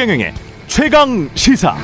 [0.00, 0.32] 최경영의
[0.66, 1.76] 최강 시사.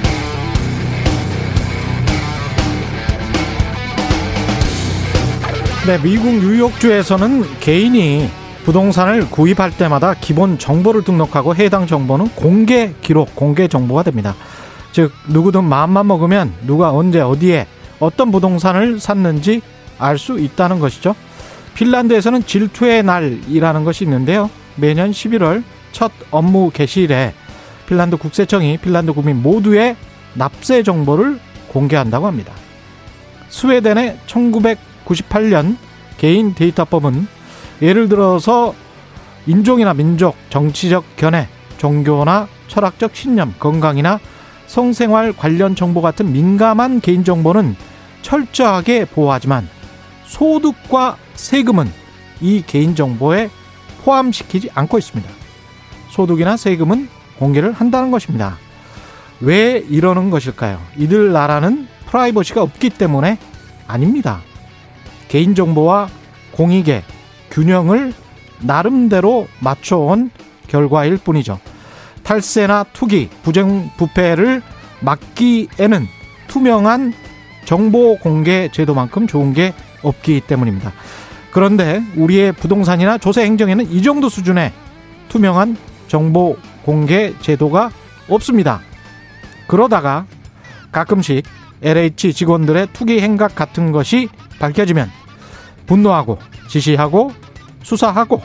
[5.86, 8.30] 네, 미국 뉴욕주에서는 개인이
[8.64, 14.34] 부동산을 구입할 때마다 기본 정보를 등록하고 해당 정보는 공개 기록, 공개 정보가 됩니다.
[14.92, 17.66] 즉 누구든 마음만 먹으면 누가 언제 어디에
[18.00, 19.60] 어떤 부동산을 샀는지
[19.98, 21.14] 알 수 있다는 것이죠.
[21.74, 24.48] 핀란드에서는 질투의 날이라는 것이 있는데요.
[24.76, 27.34] 매년 11월 첫 업무 개시일에
[27.86, 29.96] 핀란드 국세청이 핀란드 국민 모두의
[30.34, 32.52] 납세 정보를 공개한다고 합니다.
[33.48, 35.76] 스웨덴의 1998년
[36.18, 37.26] 개인 데이터법은
[37.82, 38.74] 예를 들어서
[39.46, 44.18] 인종이나 민족, 정치적 견해, 종교나 철학적 신념, 건강이나
[44.66, 47.76] 성생활 관련 정보 같은 민감한 개인정보는
[48.22, 49.68] 철저하게 보호하지만
[50.24, 51.90] 소득과 세금은
[52.40, 53.50] 이 개인정보에
[54.02, 55.30] 포함시키지 않고 있습니다.
[56.10, 58.58] 소득이나 세금은 공개를 한다는 것입니다.
[59.40, 60.80] 왜 이러는 것일까요?
[60.96, 63.38] 이들 나라는 프라이버시가 없기 때문에
[63.86, 64.40] 아닙니다.
[65.28, 66.08] 개인정보와
[66.52, 67.02] 공익의
[67.50, 68.14] 균형을
[68.60, 70.30] 나름대로 맞춰온
[70.66, 71.58] 결과일 뿐이죠.
[72.22, 74.62] 탈세나 투기, 부정 부패를
[75.00, 76.06] 막기에는
[76.48, 77.12] 투명한
[77.64, 80.92] 정보 공개 제도만큼 좋은 게 없기 때문입니다.
[81.50, 84.72] 그런데 우리의 부동산이나 조세 행정에는 이 정도 수준의
[85.28, 85.76] 투명한
[86.08, 86.56] 정보
[86.86, 87.90] 공개 제도가
[88.28, 88.80] 없습니다.
[89.66, 90.24] 그러다가
[90.92, 91.44] 가끔씩
[91.82, 94.28] LH 직원들의 투기 행각 같은 것이
[94.60, 95.10] 밝혀지면
[95.86, 97.32] 분노하고 지시하고
[97.82, 98.40] 수사하고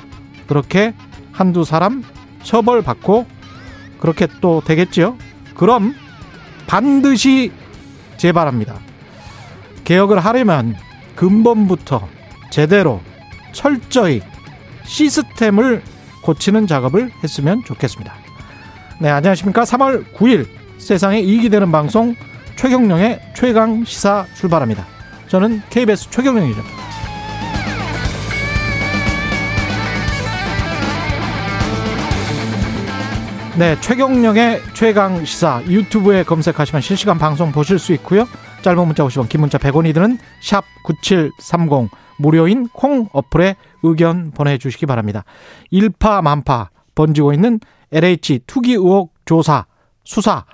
[0.48, 0.96] 그렇게
[1.32, 2.04] 한두 사람
[2.42, 3.28] 처벌받고
[4.00, 5.18] 그렇게 또 되겠죠.
[5.56, 5.94] 그럼
[6.66, 7.52] 반드시
[8.18, 8.80] 재발합니다.
[9.84, 10.76] 개혁을 하려면
[11.16, 12.08] 근본부터
[12.50, 13.02] 제대로
[13.54, 14.22] 철저히
[14.84, 15.84] 시스템을
[16.24, 18.31] 고치는 작업을 했으면 좋겠습니다.
[19.02, 19.64] 네, 안녕하십니까.
[19.64, 20.46] 3월 9일
[20.78, 22.16] 세상에 이익이 되는 방송
[22.56, 24.86] 최경령의 최강 시사 출발합니다.
[25.28, 26.62] 저는 KBS 최경령이죠.
[33.58, 38.28] 네, 최경령의 최강 시사 유튜브에 검색하시면 실시간 방송 보실 수 있고요.
[38.62, 44.86] 짧은 문자 50원, 긴 문자 100원이 드는 샵 9730 무료인 콩 어플에 의견 보내 주시기
[44.86, 45.24] 바랍니다.
[45.72, 47.60] 일파만파 번지고 있는
[47.92, 49.66] LH 투기 의혹 조사
[50.04, 50.46] 수사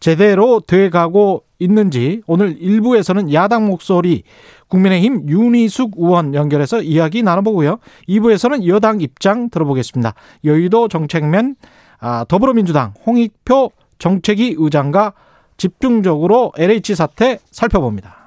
[0.00, 4.22] 제대로 돼가고 있는지 오늘 일부에서는 야당 목소리
[4.68, 7.78] 국민의힘 윤희숙 의원 연결해서 이야기 나눠보고요.
[8.08, 10.14] 2부에서는 여당 입장 들어보겠습니다.
[10.44, 11.56] 여의도 정책면
[12.00, 15.12] 아, 더불어민주당 홍익표 정책위 의장과
[15.56, 18.21] 집중적으로 LH 사태 살펴봅니다.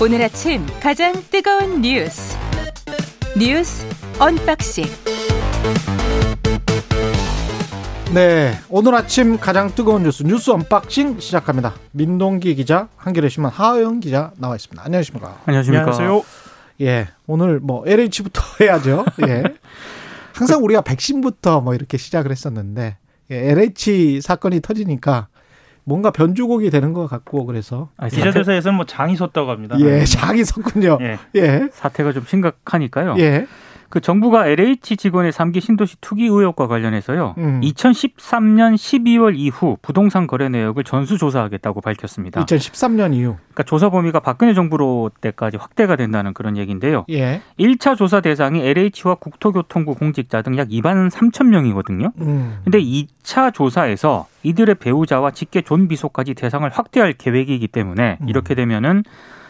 [0.00, 2.36] 오늘 아침 가장 뜨거운 뉴스
[3.36, 3.84] 뉴스
[4.18, 4.84] 언박싱
[8.14, 11.74] 네, 오늘 아침 가장 뜨거운 뉴스 뉴스 언박싱 시작합니다.
[11.92, 14.82] 민동기 기자, 한겨레 신문 하어영 기자 나와 있습니다.
[14.82, 15.42] 안녕하십니까?
[15.44, 15.82] 안녕하십니까?
[15.82, 16.22] 안녕하세요.
[16.80, 19.04] 예, 오늘 뭐 LH부터 해야죠.
[19.26, 19.42] 예.
[20.32, 22.96] 항상 우리가 백신부터 뭐 이렇게 시작을 했었는데
[23.30, 25.26] 예, LH 사건이 터지니까
[25.88, 29.78] 뭔가 변주곡이 되는 것 같고 그래서 아니, 기자들 사태, 사이에서는 뭐 장이 섰다고 합니다.
[29.80, 30.98] 예, 장이 섰군요.
[31.00, 31.18] 예.
[31.34, 31.68] 예.
[31.72, 33.14] 사태가 좀 심각하니까요.
[33.18, 33.46] 예.
[33.88, 37.34] 그 정부가 LH 직원의 3기 신도시 투기 의혹과 관련해서요.
[37.38, 37.60] 음.
[37.62, 42.44] 2013년 12월 이후 부동산 거래 내역을 전수 조사하겠다고 밝혔습니다.
[42.44, 43.36] 2013년 이후.
[43.52, 47.06] 그러니까 조사 범위가 박근혜 정부로 때까지 확대가 된다는 그런 얘기인데요.
[47.08, 47.40] 예.
[47.58, 52.10] 1차 조사 대상이 LH와 국토교통부 공직자 등 약 2만 3천 명이거든요.
[52.20, 52.58] 음.
[52.64, 58.28] 근데 2차 조사에서 이들의 배우자와 직계 존비속까지 대상을 확대할 계획이기 때문에 음.
[58.28, 59.04] 이렇게 되면은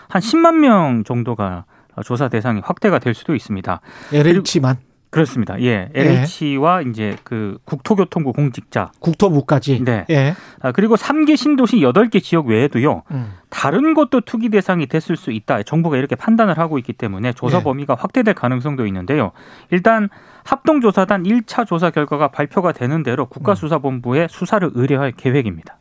[0.08, 1.64] 한 10만 명 정도가
[2.02, 3.80] 조사 대상이 확대가 될 수도 있습니다.
[4.12, 4.76] LH만
[5.10, 5.60] 그렇습니다.
[5.62, 5.88] 예.
[5.94, 8.92] LH와 이제 그 국토교통부 공직자.
[9.00, 9.82] 국토부까지.
[9.84, 10.04] 네.
[10.10, 10.34] 예.
[10.60, 13.04] 아, 그리고 3개 신도시 8개 지역 외에도요.
[13.12, 13.32] 음.
[13.48, 15.62] 다른 것도 투기 대상이 됐을 수 있다.
[15.62, 17.62] 정부가 이렇게 판단을 하고 있기 때문에 조사 예.
[17.62, 19.32] 범위가 확대될 가능성도 있는데요.
[19.70, 20.10] 일단
[20.44, 25.78] 합동조사단 1차 조사 결과가 발표가 되는 대로 국가수사본부에 수사를 의뢰할 계획입니다.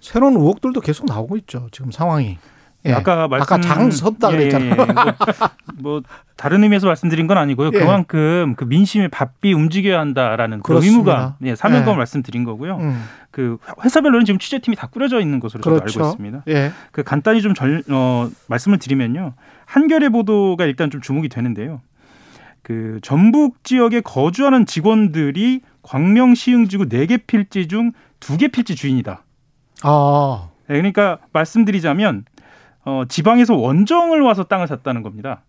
[0.00, 1.68] 새로운 의혹들도 계속 나오고 있죠.
[1.72, 2.38] 지금 상황이.
[2.84, 2.92] 예.
[2.92, 4.70] 아까 말씀 아까 장 섰다 예, 그랬잖아요.
[4.72, 4.84] 예, 예.
[4.84, 5.14] 뭐,
[5.78, 6.02] 뭐
[6.36, 7.70] 다른 의미에서 말씀드린 건 아니고요.
[7.72, 7.78] 예.
[7.78, 10.82] 그만큼 그 민심이 바삐 움직여야 한다라는 그.
[10.82, 11.96] 의무감, 예, 사명감을 예.
[11.96, 12.78] 말씀드린 거고요.
[12.78, 13.04] 음.
[13.30, 16.00] 그 회사별로는 지금 취재팀이 다 꾸려져 있는 것으로 그렇죠.
[16.00, 16.42] 알고 있습니다.
[16.48, 16.72] 예.
[16.90, 19.34] 그 간단히 좀 절, 어, 말씀을 드리면요.
[19.66, 21.80] 한겨레 보도가 일단 좀 주목이 되는데요.
[22.62, 29.24] 그 전북 지역에 거주하는 직원들이 광명 시흥지구 4개 필지 중 2개 필지 주인이다.
[29.82, 30.48] 아.
[30.68, 32.24] 네, 그러니까 말씀드리자면
[32.84, 35.42] 어, 지방에서 원정을 와서 땅을 샀다는 겁니다.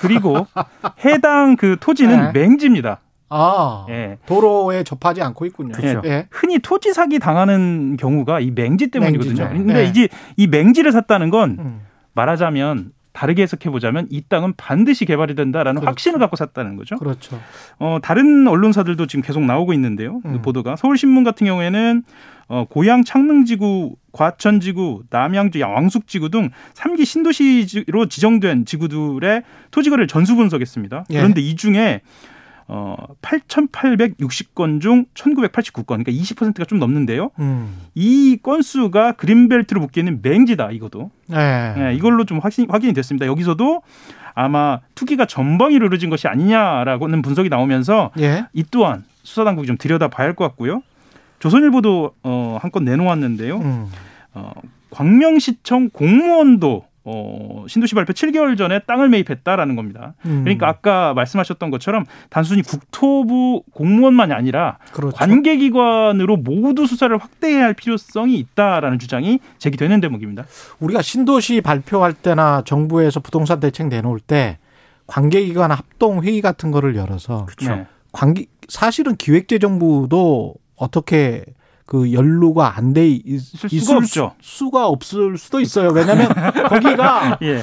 [0.00, 0.46] 그리고
[1.04, 2.40] 해당 그 토지는 네.
[2.40, 3.00] 맹지입니다.
[3.30, 4.18] 아, 예.
[4.26, 5.72] 도로에 접하지 않고 있군요.
[5.72, 6.00] 그렇죠.
[6.06, 6.28] 예.
[6.30, 9.44] 흔히 토지 사기 당하는 경우가 이 맹지 때문이거든요.
[9.44, 9.48] 맹지죠.
[9.50, 9.84] 근데 네.
[9.84, 11.80] 이제 이 맹지를 샀다는 건 음.
[12.14, 15.90] 말하자면 다르게 해석해 보자면 이 땅은 반드시 개발이 된다라는 그렇죠.
[15.90, 16.96] 확신을 갖고 샀다는 거죠.
[16.98, 17.40] 그렇죠.
[17.80, 20.20] 어, 다른 언론사들도 지금 계속 나오고 있는데요.
[20.20, 20.42] 그 음.
[20.42, 22.04] 보도가 서울신문 같은 경우에는
[22.46, 29.42] 어, 고양 창릉지구, 과천지구, 남양주 왕숙지구 등 3기 신도시로 지정된 지구들의
[29.72, 31.06] 토지거래를 전수 분석했습니다.
[31.10, 31.16] 예.
[31.16, 32.02] 그런데 이 중에
[32.70, 37.30] 어, 8,860건 중 1,989건, 그러니까 20%가 좀 넘는데요.
[37.38, 37.80] 음.
[37.94, 41.10] 이 건수가 그린벨트로 묶이는 맹지다, 이것도.
[41.32, 41.74] 예.
[41.78, 43.26] 예, 이걸로 좀 확신, 확인이 됐습니다.
[43.26, 43.82] 여기서도
[44.34, 48.44] 아마 투기가 전방위로 이루어진 것이 아니냐라고는 분석이 나오면서 예.
[48.52, 50.82] 이 또한 수사 당국이 좀 들여다봐야 할 것 같고요.
[51.40, 53.56] 조선일보도 어, 한 건 내놓았는데요.
[53.58, 53.86] 음.
[54.34, 54.52] 어,
[54.90, 60.14] 광명시청 공무원도 어, 신도시 발표 7개월 전에 땅을 매입했다라는 겁니다.
[60.26, 60.42] 음.
[60.44, 65.16] 그러니까 아까 말씀하셨던 것처럼 단순히 국토부 공무원만이 아니라 그렇죠.
[65.16, 70.44] 관계기관으로 모두 수사를 확대해야 할 필요성이 있다라는 주장이 제기되는 대목입니다.
[70.80, 74.58] 우리가 신도시 발표할 때나 정부에서 부동산 대책 내놓을 때
[75.06, 77.74] 관계기관 합동 회의 같은 거를 열어서 그렇죠.
[77.74, 77.86] 네.
[78.12, 81.44] 관계 사실은 기획재정부도 어떻게
[81.88, 84.32] 그 연루가 안 돼 있을 수가 없죠.
[84.42, 85.88] 수가 없을 수도 있어요.
[85.88, 86.28] 왜냐하면
[86.68, 87.62] 거기가 예.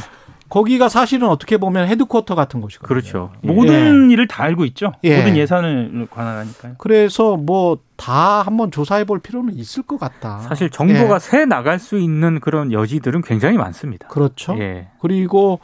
[0.50, 2.88] 거기가 사실은 어떻게 보면 헤드쿼터 같은 곳이거든요.
[2.88, 3.32] 그렇죠.
[3.44, 3.48] 예.
[3.48, 4.94] 모든 일을 다 알고 있죠.
[5.04, 5.18] 예.
[5.20, 6.74] 모든 예산을 관할하니까요.
[6.80, 10.40] 그래서 뭐 다 한번 조사해 볼 필요는 있을 것 같다.
[10.40, 11.20] 사실 정보가 예.
[11.20, 14.10] 새 나갈 수 있는 그런 여지들은 굉장히 많습니다.
[14.10, 14.54] 그렇죠.
[14.60, 14.90] 예.
[15.00, 15.62] 그리고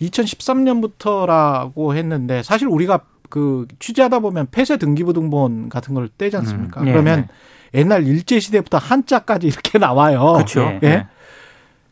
[0.00, 3.00] 2013년부터라고 했는데 사실 우리가
[3.30, 6.80] 그 취재하다 보면 폐쇄 등기부등본 같은 걸 떼지 않습니까?
[6.82, 7.28] 음, 예, 그러면
[7.74, 10.32] 옛날 일제 시대부터 한자까지 이렇게 나와요.
[10.34, 10.62] 그렇죠.
[10.82, 10.86] 예.
[10.86, 11.06] 예.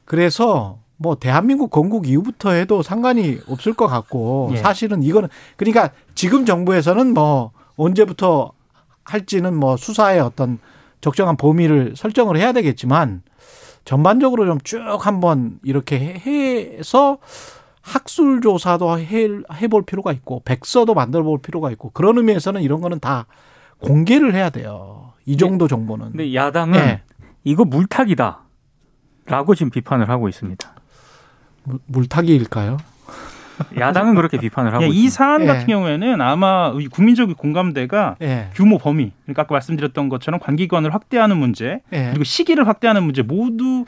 [0.04, 4.56] 그래서 뭐 대한민국 건국 이후부터 해도 상관이 없을 것 같고 예.
[4.58, 8.52] 사실은 이거는 그러니까 지금 정부에서는 뭐 언제부터
[9.04, 10.58] 할지는 뭐 수사의 어떤
[11.00, 13.22] 적정한 범위를 설정을 해야 되겠지만
[13.84, 17.18] 전반적으로 좀 쭉 한번 이렇게 해- 해서
[17.84, 22.98] 학술 조사도 해, 해볼 필요가 있고 백서도 만들어 볼 필요가 있고 그런 의미에서는 이런 거는
[22.98, 23.26] 다
[23.80, 25.12] 공개를 해야 돼요.
[25.26, 26.10] 이 정도 정보는.
[26.12, 27.02] 근데 야당은 예.
[27.44, 28.40] 이거 물타기다.
[29.26, 30.74] 라고 지금 비판을 하고 있습니다.
[31.64, 32.76] 물- 물타기일까요?
[33.78, 35.14] 야당은 그렇게 비판을 하고 예, 이 있습니다.
[35.14, 35.46] 사안 예.
[35.46, 38.48] 같은 경우에는 아마 이 국민적 공감대가 예.
[38.54, 42.08] 규모 범위, 그러니까 아까 말씀드렸던 것처럼 관기관을 확대하는 문제, 예.
[42.10, 43.84] 그리고 시기를 확대하는 문제 모두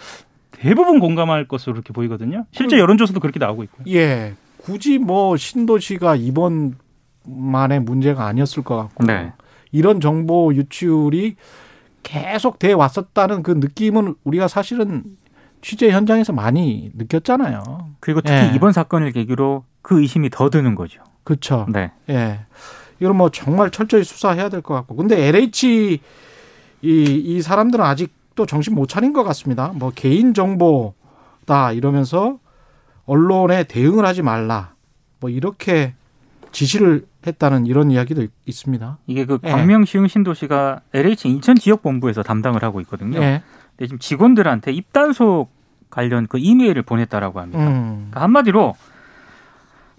[0.58, 2.46] 대부분 공감할 것으로 이렇게 보이거든요.
[2.52, 3.84] 실제 여론조사도 그렇게 나오고 있고요.
[3.94, 4.34] 예.
[4.58, 6.76] 굳이 뭐 신도시가 이번
[7.24, 9.32] 만의 문제가 아니었을 것 같고 네.
[9.72, 11.36] 이런 정보 유출이
[12.02, 15.04] 계속 돼 왔었다는 그 느낌은 우리가 사실은
[15.60, 17.62] 취재 현장에서 많이 느꼈잖아요.
[18.00, 18.52] 그리고 특히 예.
[18.54, 21.00] 이번 사건을 계기로 그 의심이 더 드는 거죠.
[21.24, 21.66] 그렇죠.
[21.68, 21.90] 네.
[22.08, 22.40] 예.
[23.00, 24.94] 이건 뭐 정말 철저히 수사해야 될 것 같고.
[24.96, 26.00] 근데 LH
[26.82, 29.72] 이, 이 사람들은 아직 도 정신 못 차린 것 같습니다.
[29.74, 32.38] 뭐 개인 정보다 이러면서
[33.06, 34.74] 언론에 대응을 하지 말라.
[35.20, 35.94] 뭐 이렇게
[36.52, 38.98] 지시를 했다는 이런 이야기도 있- 있습니다.
[39.06, 39.50] 이게 그 예.
[39.50, 43.18] 광명시흥 신도시가 LH 인천 지역 본부에서 담당을 하고 있거든요.
[43.20, 43.42] 예.
[43.70, 45.50] 근데 지금 직원들한테 입단속
[45.90, 47.66] 관련 그 이메일을 보냈다라고 합니다.
[47.66, 47.94] 음.
[48.10, 48.74] 그러니까 한마디로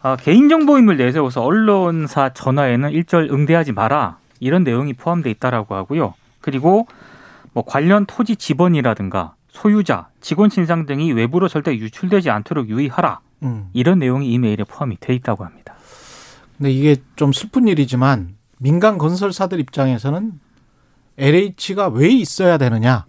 [0.01, 6.13] 아, 개인정보임을 내세워서 언론사 전화에는 일절 응대하지 마라 이런 내용이 포함되어 있다라고 하고요.
[6.39, 6.88] 그리고
[7.58, 13.70] 뭐 관련 토지 지번이라든가 소유자, 직원 신상 등이 외부로 절대 유출되지 않도록 유의하라 음.
[13.74, 15.74] 이런 내용이 이 메일에 포함이 돼 있다고 합니다.
[16.56, 20.34] 근데 이게 좀 슬픈 일이지만 민간 건설사들 입장에서는
[21.18, 23.08] LH가 왜 있어야 되느냐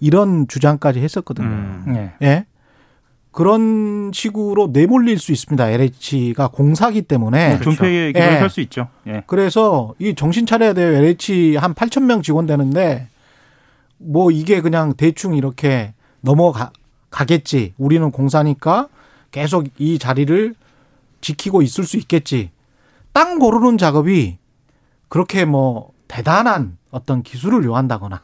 [0.00, 1.46] 이런 주장까지 했었거든요.
[1.46, 1.94] 음.
[1.94, 2.26] 예.
[2.26, 2.46] 예.
[3.32, 5.68] 그런 식으로 내몰릴 수 있습니다.
[5.68, 7.60] LH가 공사기 때문에.
[7.60, 8.38] 존폐의 기록을 예.
[8.38, 8.88] 할수 있죠.
[9.08, 9.24] 예.
[9.26, 10.90] 그래서 이 정신 차려야 돼요.
[10.90, 13.08] LH 한 8천 명 직원 되는데
[13.98, 17.74] 뭐 이게 그냥 대충 이렇게 넘어가겠지.
[17.78, 18.88] 우리는 공사니까
[19.30, 20.54] 계속 이 자리를
[21.20, 22.50] 지키고 있을 수 있겠지.
[23.12, 24.38] 땅 고르는 작업이
[25.08, 28.20] 그렇게 뭐 대단한 어떤 기술을 요한다거나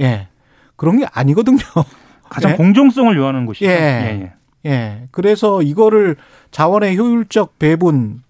[0.00, 0.28] 예.
[0.76, 1.58] 그런 게 아니거든요.
[2.28, 2.56] 가장 예?
[2.56, 3.66] 공정성을 요하는 곳이죠.
[3.66, 3.70] 예.
[3.70, 4.32] 예,
[4.66, 4.70] 예.
[4.70, 5.06] 예.
[5.10, 6.16] 그래서 이거를
[6.50, 8.22] 자원의 효율적 배분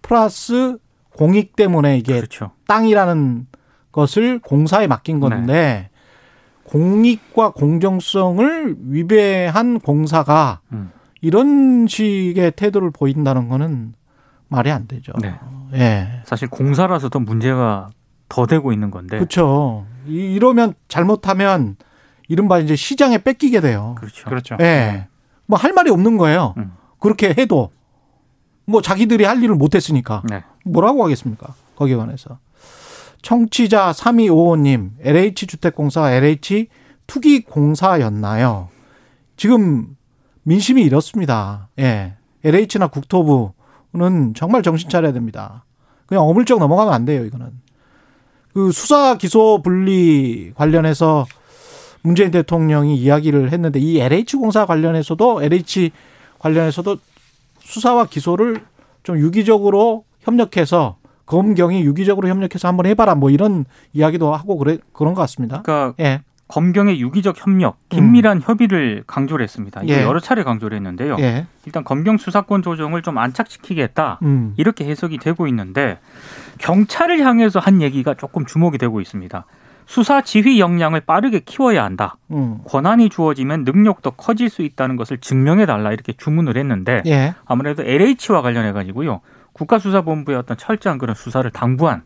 [0.00, 0.78] 플러스
[1.16, 2.52] 공익 때문에 이게 그렇죠.
[2.66, 3.46] 땅이라는
[3.92, 5.90] 것을 공사에 맡긴 건데
[6.64, 10.90] 공익과 공정성을 위배한 공사가 음.
[11.20, 13.94] 이런 식의 태도를 보인다는 거는
[14.48, 15.12] 말이 안 되죠.
[15.20, 15.34] 네.
[15.74, 16.22] 예.
[16.24, 17.90] 사실 공사라서 더 문제가
[18.28, 19.16] 더 되고 있는 건데.
[19.18, 19.86] 그렇죠.
[20.06, 21.76] 이- 이러면 잘못하면
[22.28, 23.94] 이른바 이제 시장에 뺏기게 돼요.
[23.98, 24.28] 그렇죠.
[24.28, 24.56] 그렇죠.
[24.60, 25.06] 예.
[25.46, 26.54] 뭐할 말이 없는 거예요.
[26.56, 26.72] 음.
[26.98, 27.70] 그렇게 해도.
[28.64, 30.44] 뭐 자기들이 할 일을 못 했으니까 네.
[30.64, 31.54] 뭐라고 하겠습니까?
[31.76, 32.38] 거기에 관해서.
[33.22, 36.68] 청취자 3255님, LH주택공사가 LH
[37.06, 38.68] 투기공사였나요?
[39.36, 39.96] 지금
[40.42, 41.68] 민심이 이렇습니다.
[41.78, 42.14] 예.
[42.44, 45.64] LH나 국토부는 정말 정신 차려야 됩니다.
[46.06, 47.50] 그냥 어물쩍 넘어가면 안 돼요, 이거는.
[48.52, 51.24] 그 수사 기소 분리 관련해서
[52.02, 55.92] 문재인 대통령이 이야기를 했는데 이 LH 공사 관련해서도 LH
[56.38, 56.98] 관련해서도
[57.60, 58.64] 수사와 기소를
[59.04, 60.96] 좀 유기적으로 협력해서
[61.32, 65.62] 검경이 유기적으로 협력해서 한번 해봐라 뭐 이런 이야기도 하고 그래 그런 것 같습니다.
[65.62, 69.82] 그러니까 예, 검경의 유기적 협력, 긴밀한 협의를 강조를 했습니다.
[69.82, 70.02] 이거 예.
[70.02, 71.16] 여러 차례 강조를 했는데요.
[71.20, 74.18] 예, 일단 검경 수사권 조정을 좀 안착시키겠다.
[74.22, 75.98] 음, 이렇게 해석이 되고 있는데
[76.58, 79.46] 경찰을 향해서 한 얘기가 조금 주목이 되고 있습니다.
[79.86, 82.16] 수사 지휘 역량을 빠르게 키워야 한다.
[82.30, 87.82] 음, 권한이 주어지면 능력도 커질 수 있다는 것을 증명해 달라 이렇게 주문을 했는데 예, 아무래도
[87.82, 89.22] LH와 관련해 가지고요.
[89.52, 92.02] 국가수사본부의 어떤 철저한 그런 수사를 당부한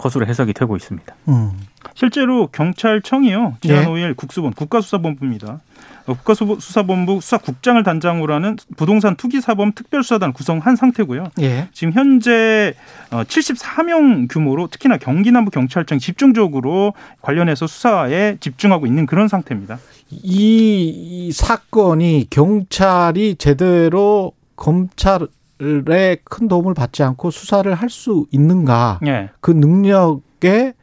[0.00, 1.14] 것으로 해석이 되고 있습니다.
[1.28, 1.52] 음,
[1.94, 3.86] 실제로 경찰청이요 지난 예.
[3.86, 5.60] 5일 국수본 국가수사본부입니다.
[6.06, 11.26] 어, 국가수사본부 수사국장을 단장으로 하는 부동산 투기사범 특별수사단 구성한 상태고요.
[11.40, 12.74] 예, 지금 현재
[13.10, 19.78] 74명 규모로 특히나 경기 남부 경찰청 집중적으로 관련해서 수사에 집중하고 있는 그런 상태입니다.
[20.10, 25.28] 이, 이 사건이 경찰이 제대로 검찰의
[26.24, 29.00] 큰 도움을 받지 않고 수사를 할 수 있는가?
[29.06, 29.30] 예.
[29.40, 30.74] 그 능력의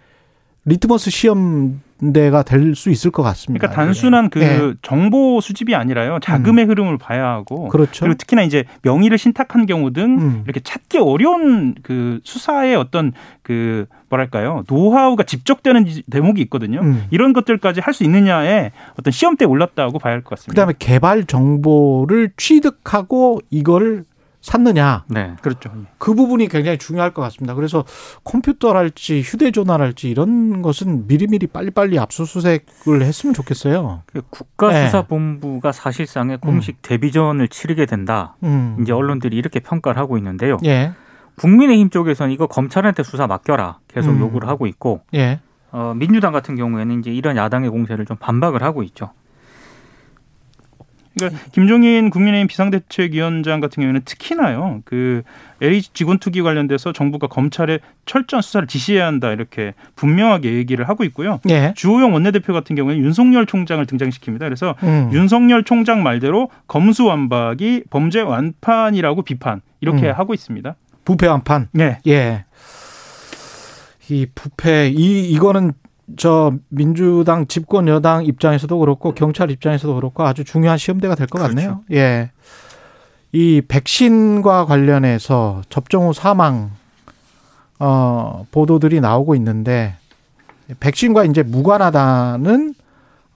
[0.65, 3.65] 리트머스 시험대가 될 수 있을 것 같습니다.
[3.67, 4.73] 그러니까 단순한 그 예.
[4.81, 6.19] 정보 수집이 아니라요.
[6.21, 8.01] 자금의 흐름을 봐야 하고 그렇죠.
[8.01, 10.41] 그리고 특히나 이제 명의를 신탁한 경우 등 음.
[10.43, 16.81] 이렇게 찾기 어려운 그 수사의 어떤 그 뭐랄까요 노하우가 집적되는 대목이 있거든요.
[16.81, 17.05] 음.
[17.11, 20.51] 이런 것들까지 할 수 있느냐에 어떤 시험대에 올랐다고 봐야 할 것 같습니다.
[20.51, 24.03] 그다음에 개발 정보를 취득하고 이걸
[24.41, 25.35] 샀느냐 네.
[25.41, 25.71] 그렇죠.
[25.97, 27.53] 그 부분이 굉장히 중요할 것 같습니다.
[27.53, 27.83] 그래서
[28.23, 34.03] 컴퓨터랄지 휴대전화랄지 이런 것은 미리미리 빨리빨리 압수수색을 했으면 좋겠어요.
[34.05, 38.35] 그 국가수사본부가 사실상의 공식 데뷔전을 치르게 된다.
[38.43, 38.77] 음.
[38.81, 40.57] 이제 언론들이 이렇게 평가를 하고 있는데요.
[40.65, 40.91] 예,
[41.35, 44.19] 국민의힘 쪽에서는 이거 검찰한테 수사 맡겨라 계속 음.
[44.19, 45.39] 요구를 하고 있고 예,
[45.71, 49.11] 어, 민주당 같은 경우에는 이제 이런 야당의 공세를 좀 반박을 하고 있죠.
[51.17, 55.23] 그러니까 김종인 국민의힘 비상대책위원장 같은 경우에는 특히나요 그
[55.61, 61.39] LH 직원 투기 관련돼서 정부가 검찰에 철저한 수사를 지시해야 한다 이렇게 분명하게 얘기를 하고 있고요.
[61.49, 61.73] 예.
[61.75, 64.39] 주호영 원내대표 같은 경우에는 윤석열 총장을 등장시킵니다.
[64.39, 65.09] 그래서 음.
[65.11, 70.13] 윤석열 총장 말대로 검수완박이 범죄 완판이라고 비판 이렇게 음.
[70.13, 70.75] 하고 있습니다.
[71.05, 71.69] 부패 완판.
[71.71, 71.99] 네.
[72.07, 72.45] 예.
[74.09, 75.73] 이 부패 이 이거는
[76.15, 81.55] 저 민주당 집권 여당 입장에서도 그렇고 경찰 입장에서도 그렇고 아주 중요한 시험대가 될것 그렇죠.
[81.55, 81.81] 같네요.
[81.91, 82.31] 예.
[83.33, 86.71] 이 백신과 관련해서 접종 후 사망
[87.79, 89.97] 어 보도들이 나오고 있는데
[90.79, 92.73] 백신과 이제 무관하다는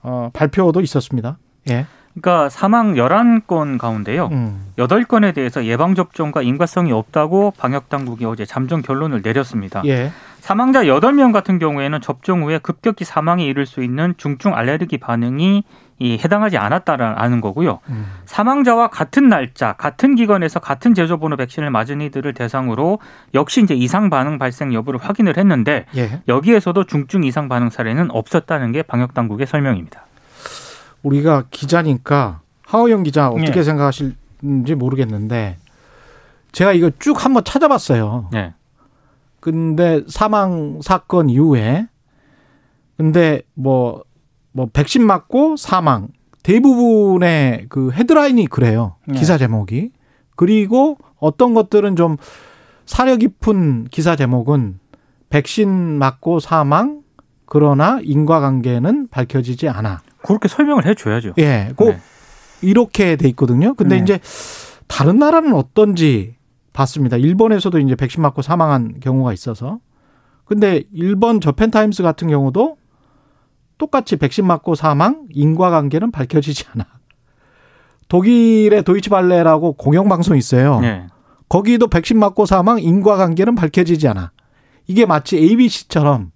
[0.02, 1.38] 어 발표도 있었습니다.
[1.68, 1.86] 예.
[2.14, 4.28] 그러니까 사망 11건 가운데요.
[4.32, 4.72] 음.
[4.76, 9.82] 8건에 대해서 예방 접종과 인과성이 없다고 방역 당국이 어제 잠정 결론을 내렸습니다.
[9.86, 10.10] 예.
[10.42, 15.62] 사망자 8명 같은 경우에는 접종 후에 급격히 사망에 이를 수 있는 중증 알레르기 반응이
[16.00, 17.78] 이 해당하지 않았다라는 거고요.
[17.88, 18.06] 음.
[18.24, 22.98] 사망자와 같은 날짜, 같은 기관에서 같은 제조번호 백신을 맞은 이들을 대상으로
[23.34, 26.22] 역시 이제 이상 반응 발생 여부를 확인을 했는데 예.
[26.26, 30.06] 여기에서도 중증 이상 반응 사례는 없었다는 게 방역 당국의 설명입니다.
[31.04, 33.62] 우리가 기자니까 하호영 기자 어떻게 예.
[33.62, 35.58] 생각하실지 모르겠는데
[36.50, 38.30] 제가 이거 쭉 한번 찾아봤어요.
[38.32, 38.54] 네.
[39.42, 41.88] 근데 사망 사건 이후에
[42.96, 46.08] 근데 뭐뭐 백신 맞고 사망
[46.44, 48.94] 대부분의 그 헤드라인이 그래요.
[49.04, 49.18] 네.
[49.18, 49.90] 기사 제목이.
[50.36, 52.16] 그리고 어떤 것들은 좀
[52.86, 54.78] 사려 깊은 기사 제목은
[55.28, 57.02] 백신 맞고 사망
[57.46, 60.02] 그러나 인과관계는 밝혀지지 않아.
[60.22, 61.32] 그렇게 설명을 해 줘야죠.
[61.38, 62.00] 예, 꼭 네.
[62.62, 63.74] 이렇게 돼 있거든요.
[63.74, 64.02] 근데 네.
[64.02, 64.20] 이제
[64.86, 66.36] 다른 나라는 어떤지
[66.72, 67.16] 봤습니다.
[67.16, 69.78] 일본에서도 이제 백신 맞고 사망한 경우가 있어서.
[70.44, 72.76] 근데 일본 저펜타임스 같은 경우도
[73.78, 76.86] 똑같이 백신 맞고 사망 인과관계는 밝혀지지 않아.
[78.08, 80.80] 독일의 도이치발레라고 공영방송이 있어요.
[80.80, 81.06] 네.
[81.48, 84.32] 거기도 백신 맞고 사망 인과관계는 밝혀지지 않아.
[84.86, 86.32] 이게 마치 ABC처럼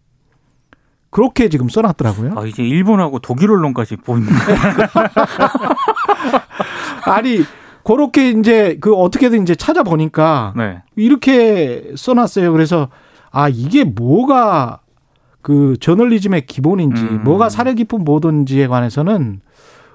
[1.11, 2.35] 그렇게 지금 써놨더라고요.
[2.37, 4.29] 아, 이제 일본하고 독일 언론까지 보는
[7.07, 7.41] 아니
[7.87, 10.83] 그렇게 이제 그 어떻게든 이제 찾아보니까 네.
[10.97, 12.53] 이렇게 써놨어요.
[12.53, 12.89] 그래서
[13.31, 14.81] 아 이게 뭐가
[15.41, 17.23] 그 저널리즘의 기본인지 음.
[17.23, 19.41] 뭐가 사려 깊은 보도인지에 관해서는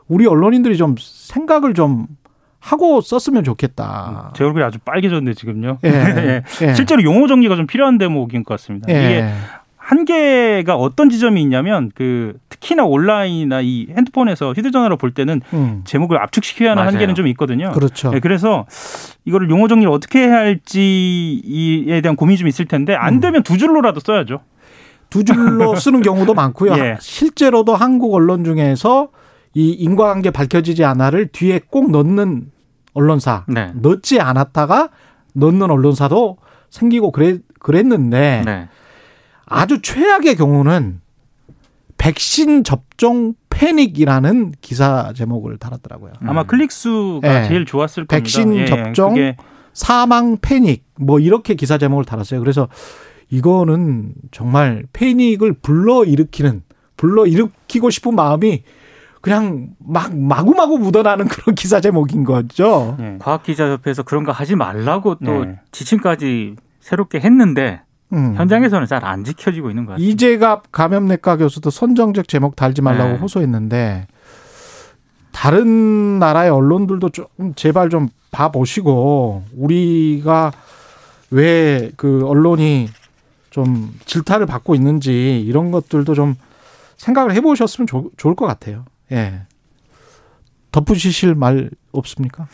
[0.07, 2.07] 우리 언론인들이 좀 생각을 좀
[2.60, 4.31] 하고 썼으면 좋겠다.
[4.36, 5.79] 제 얼굴이 아주 빨개졌는데 지금요.
[5.83, 5.89] 예.
[5.89, 6.43] 예.
[6.62, 6.74] 예.
[6.74, 8.89] 실제로 용어 정리가 좀 필요한 대목인 것 같습니다.
[8.89, 9.33] 이게 예.
[9.91, 15.81] 한계가 어떤 지점이 있냐면 그 특히나 온라인이나 이 핸드폰에서 휴대전화로 볼 때는 음.
[15.83, 16.93] 제목을 압축시켜야 하는 맞아요.
[16.93, 17.71] 한계는 좀 있거든요.
[17.74, 18.10] 그렇죠.
[18.15, 18.65] 예, 그래서
[19.25, 23.19] 이거를 용어 정리를 어떻게 해야 할지에 대한 고민이 좀 있을 텐데 안 음.
[23.19, 24.39] 되면 두 줄로라도 써야죠.
[25.10, 26.71] 두 줄로 쓰는 경우도 많고요.
[26.77, 26.98] 예.
[27.01, 29.10] 실제로도 한국 언론 중에서
[29.53, 32.50] 이 인과관계 밝혀지지 않아를 뒤에 꼭 넣는
[32.93, 33.74] 언론사, 네.
[33.75, 34.88] 넣지 않았다가
[35.33, 36.38] 넣는 언론사도
[36.69, 38.69] 생기고 그랬, 그랬는데 네.
[39.51, 41.01] 아주 최악의 경우는
[41.98, 46.13] 백신 접종 패닉이라는 기사 제목을 달았더라고요.
[46.22, 46.48] 아마 음.
[46.48, 47.48] 클릭 수가 예.
[47.48, 48.15] 제일 좋았을 겁니다.
[48.15, 49.38] 백신 예, 접종 그게
[49.74, 52.39] 사망 패닉 뭐 이렇게 기사 제목을 달았어요.
[52.39, 52.70] 그래서
[53.29, 56.63] 이거는 정말 패닉을 불러 일으키는
[56.98, 58.63] 불러 일으키고 싶은 마음이
[59.22, 62.98] 그냥 막 마구마구 묻어나는 그런 기사 제목인 거죠.
[63.00, 63.17] 예.
[63.20, 65.60] 과학기자협회에서 그런 거 하지 말라고 또 네.
[65.72, 67.81] 지침까지 새롭게 했는데
[68.13, 68.36] 음.
[68.36, 70.12] 현장에서는 잘 안 지켜지고 있는 것 같습니다.
[70.13, 73.18] 이재갑 감염내과 교수도 선정적 제목 달지 말라고 네.
[73.18, 74.08] 호소했는데
[75.32, 77.25] 다른 나라의 언론들도 좀
[77.56, 80.51] 제발 좀 봐보시고 우리가
[81.32, 82.89] 왜 그 언론이
[83.50, 86.36] 좀 질타를 받고 있는지 이런 것들도 좀
[86.98, 88.86] 생각을 해보셨으면 좋, 좋을 것 같아요.
[89.12, 89.41] 예.
[90.72, 92.48] 덧붙이실 말 없습니까?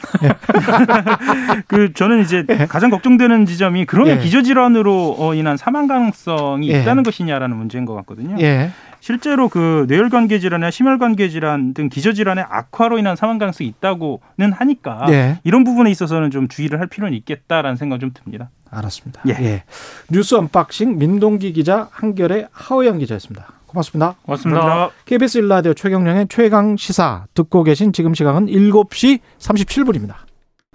[1.67, 2.65] 그 저는 이제 예.
[2.65, 4.21] 가장 걱정되는 지점이 그러면 예.
[4.21, 6.81] 기저질환으로 어, 인한 사망 가능성이 예.
[6.81, 8.35] 있다는 것이냐라는 문제인 것 같거든요.
[8.39, 8.71] 예.
[8.99, 15.39] 실제로 그 뇌혈관계 질환이나 심혈관계 질환 등 기저질환의 악화로 인한 사망 가능성이 있다고는 하니까 예.
[15.43, 18.49] 이런 부분에 있어서는 좀 주의를 할 필요는 있겠다라는 생각 좀 듭니다.
[18.69, 19.21] 알았습니다.
[19.27, 19.33] 예.
[19.39, 19.63] 예.
[20.09, 23.56] 뉴스 언박싱 민동기 기자 한겨레 하어영 기자였습니다.
[23.67, 24.15] 고맙습니다.
[24.23, 24.89] 고맙습니다.
[25.05, 30.26] KBS 1라디오 최경영의 최강 시사 듣고 계신 지금 시각은 7시 37분입니다.